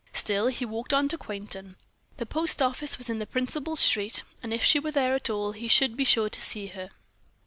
[0.13, 1.75] Still he walked on to Quainton.
[2.17, 5.51] The post office was in the principal street, and if she were there at all,
[5.51, 6.89] he should be sure to see her.